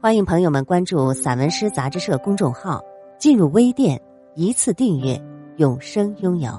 [0.00, 2.80] 欢迎朋友们关注散文诗杂志社公众号，
[3.18, 4.00] 进入微店
[4.36, 5.20] 一次订阅，
[5.56, 6.52] 永生拥有。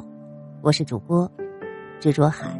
[0.62, 1.32] 我是主播
[2.02, 2.54] 执着海。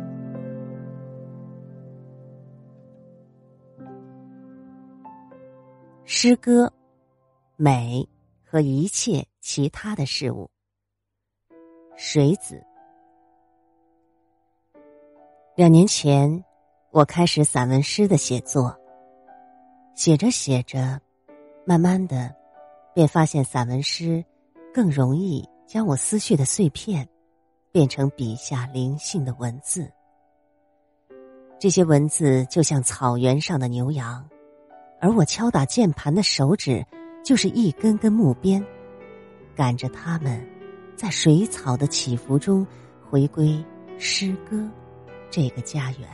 [6.06, 6.72] 诗歌、
[7.58, 8.08] 美
[8.42, 10.50] 和一切其他的事物。
[11.98, 12.64] 水子，
[15.58, 16.42] 两年前。
[16.92, 18.76] 我开始散文诗的写作，
[20.00, 21.02] 写着写着，
[21.66, 22.34] 慢慢的，
[22.96, 24.24] 便发现散文诗
[24.74, 27.06] 更容易将我思绪的碎片
[27.70, 29.92] 变成笔下灵性的文字。
[31.60, 34.26] 这些文字就像草原上的牛羊，
[35.02, 36.82] 而我敲打键盘的手指
[37.22, 38.66] 就是一根根木鞭，
[39.54, 40.42] 赶着它们
[40.96, 42.66] 在水草的起伏中
[43.04, 43.62] 回归
[43.98, 44.66] 诗歌
[45.30, 46.10] 这个家园。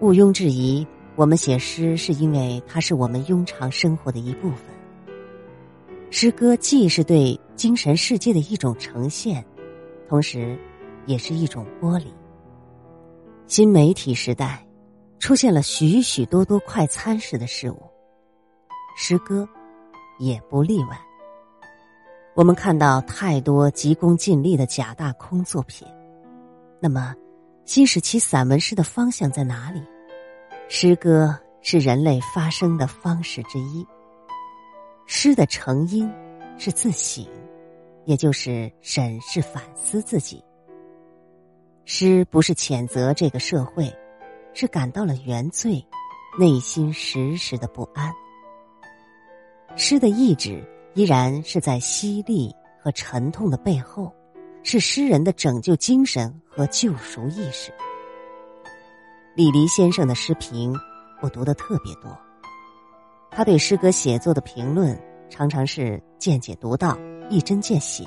[0.00, 4.66] 毋庸置疑，我们写诗是因为它是我们庸常生活的一部分。
[6.10, 9.44] 诗歌既是对精神世界的一种呈现，
[10.08, 10.58] 同时，
[11.06, 12.12] 也是一种剥离。
[13.46, 14.66] 新媒体时代，
[15.18, 17.82] 出现了许许多多快餐式的事物，
[18.96, 19.48] 诗歌
[20.18, 20.98] 也不例外。
[22.34, 25.86] 我们看到太多急功近利的假大空作品，
[26.80, 27.14] 那么。
[27.66, 29.82] 新时期散文诗的方向在哪里？
[30.68, 33.86] 诗歌是人类发声的方式之一。
[35.06, 36.10] 诗的成因
[36.58, 37.26] 是自省，
[38.04, 40.42] 也就是审视反思自己。
[41.84, 43.92] 诗不是谴责这个社会，
[44.52, 45.84] 是感到了原罪，
[46.38, 48.12] 内心时时的不安。
[49.76, 50.62] 诗的意志
[50.94, 54.12] 依然是在犀利和沉痛的背后。
[54.66, 57.70] 是诗人的拯救精神和救赎意识。
[59.36, 60.72] 李黎先生的诗评，
[61.20, 62.16] 我读的特别多。
[63.32, 64.96] 他对诗歌写作的评论，
[65.28, 66.96] 常常是见解独到、
[67.28, 68.04] 一针见血。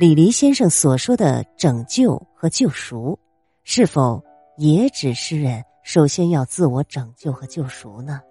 [0.00, 3.18] 李黎先生所说的拯救和救赎，
[3.64, 4.24] 是否
[4.56, 8.22] 也指诗人首先要自我拯救和救赎呢？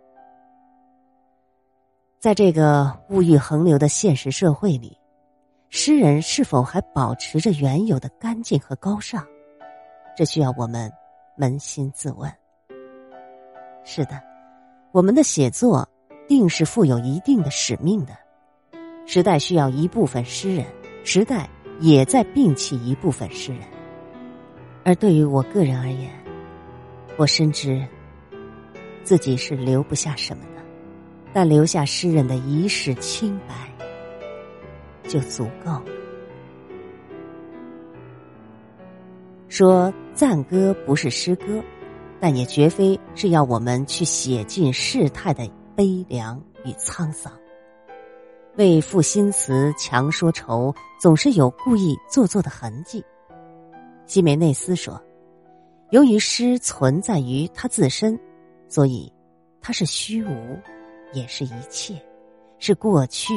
[2.19, 4.97] 在这个物欲横流的现实社会里。
[5.69, 9.23] 诗人是否还保持着原有的干净和高尚？
[10.15, 10.91] 这需要我们
[11.37, 12.31] 扪心自问。
[13.83, 14.21] 是的，
[14.91, 15.87] 我们的写作
[16.27, 18.17] 定是负有一定的使命的。
[19.05, 20.65] 时代需要一部分诗人，
[21.03, 21.49] 时代
[21.79, 23.61] 也在摒弃一部分诗人。
[24.85, 26.11] 而对于我个人而言，
[27.17, 27.85] 我深知
[29.03, 30.61] 自己是留不下什么的，
[31.33, 33.53] 但留下诗人的一世清白。
[35.05, 35.83] 就足够了。
[39.49, 41.63] 说赞歌不是诗歌，
[42.19, 47.31] 但也绝非是要我们去写尽世态的悲凉与沧桑。
[48.55, 53.03] 为赋新词强说愁，总是有故意做作的痕迹。
[54.05, 55.01] 西梅内斯说
[55.89, 58.19] ：“由于诗存在于它自身，
[58.67, 59.11] 所以
[59.59, 60.59] 它是虚无，
[61.13, 61.99] 也是一切，
[62.59, 63.33] 是过去，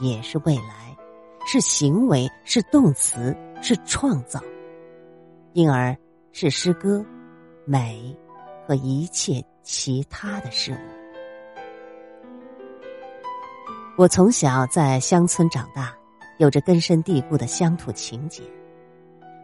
[0.00, 0.94] 也是未来。”
[1.46, 4.38] 是行为，是动词，是创造，
[5.54, 5.96] 因而
[6.32, 7.04] 是诗歌、
[7.64, 8.16] 美
[8.66, 10.76] 和一切其他的事物。
[13.96, 15.94] 我从小在乡村长大，
[16.38, 18.42] 有着根深蒂固的乡土情结。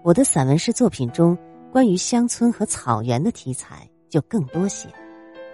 [0.03, 1.37] 我的散文诗作品中，
[1.71, 4.89] 关于乡村和草原的题材就更多些。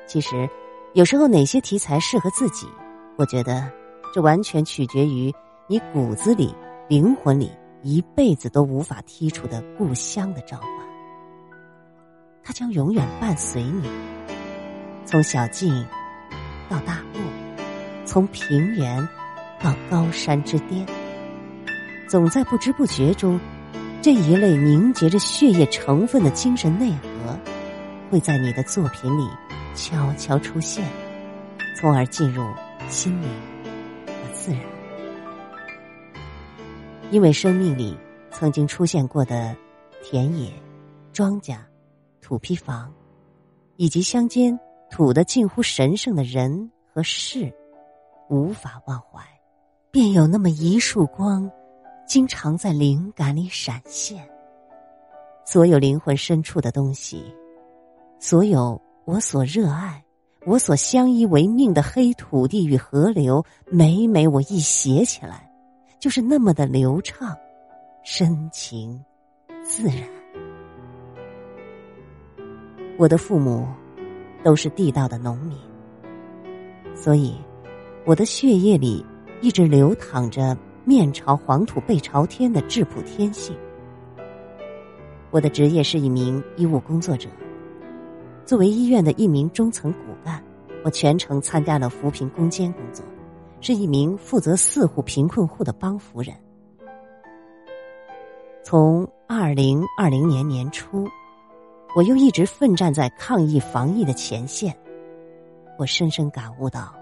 [0.07, 0.49] 其实，
[0.93, 2.67] 有时候哪些题材适合自己，
[3.17, 3.71] 我觉得
[4.15, 5.33] 这完全取决于。
[5.69, 6.55] 你骨子里、
[6.87, 7.51] 灵魂里
[7.83, 10.82] 一辈子都无法剔除的故乡的召唤，
[12.45, 13.89] 它将永远伴随你，
[15.05, 15.87] 从小径
[16.69, 17.23] 到大漠，
[18.05, 19.09] 从平原
[19.61, 20.87] 到高山之巅，
[22.09, 23.39] 总在不知不觉中，
[24.01, 27.39] 这一类凝结着血液成分的精神内核，
[28.11, 29.29] 会在你的作品里
[29.75, 30.85] 悄悄出现，
[31.77, 32.45] 从而进入
[32.89, 33.29] 心灵
[34.07, 34.61] 和自然。
[37.13, 37.97] 因为生命里
[38.31, 39.55] 曾经出现过的
[40.03, 40.51] 田野、
[41.13, 41.57] 庄稼、
[42.23, 42.91] 土坯房，
[43.77, 44.59] 以及乡间
[44.91, 47.53] 土的近乎神圣的人和事，
[48.31, 49.21] 无法忘怀，
[49.91, 51.51] 便有那么一束光，
[52.07, 54.27] 经常在灵感里闪现。
[55.45, 57.25] 所有灵魂深处的东西，
[58.21, 60.03] 所有我所热爱、
[60.47, 65.51] 我所相依为命的黑土地与河流，每每我一写起来，
[65.99, 67.37] 就是那么的流畅、
[68.05, 69.05] 深情、
[69.65, 70.22] 自然。
[73.03, 73.67] 我的父母
[74.45, 75.59] 都是地道的农民，
[76.95, 77.35] 所以
[78.05, 79.05] 我的血液里
[79.41, 83.57] 一直流淌着面朝黄土背朝天的质朴天性。
[85.33, 87.29] 我的职业是一名医务工作者，
[88.45, 90.41] 作为医院的一名中层骨干，
[90.85, 93.05] 我全程参加了扶贫攻坚工作，
[93.61, 96.33] 是一名负责四户贫困户的帮扶人。
[98.63, 101.09] 从二零二零年年初，
[101.95, 104.75] 我又一直奋战在抗疫防疫的前线，
[105.79, 106.95] 我深深感悟到，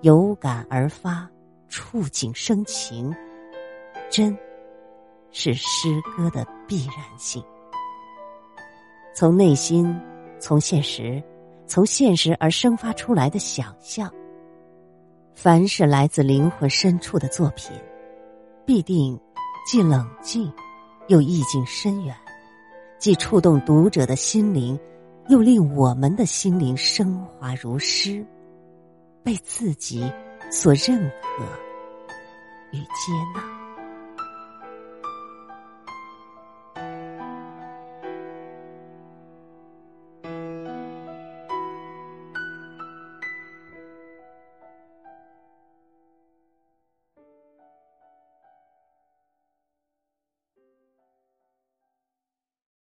[0.00, 1.28] 有感而发，
[1.68, 3.14] 触景生情，
[4.08, 4.36] 真
[5.30, 7.44] 是诗歌的必然性。
[9.14, 9.94] 从内心，
[10.38, 11.22] 从现实，
[11.66, 14.10] 从现实而生发出来的想象。
[15.34, 17.76] 凡是来自灵魂深处的作品，
[18.64, 19.20] 必定
[19.66, 20.50] 既冷静，
[21.08, 22.14] 又意境深远；
[23.04, 24.80] 既触动读者的心灵，
[25.28, 28.24] 又令我们的心灵升华如诗，
[29.22, 30.10] 被自己
[30.50, 31.44] 所认可
[32.72, 33.53] 与接纳。